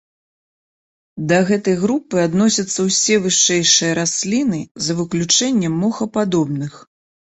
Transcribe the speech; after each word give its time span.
Да 1.31 1.37
гэтай 1.49 1.77
групы 1.83 2.15
адносяцца 2.29 2.79
ўсё 2.89 3.15
вышэйшыя 3.29 3.91
расліны 4.03 4.67
за 4.89 4.93
выключэннем 5.01 5.81
мохападобных. 5.87 6.87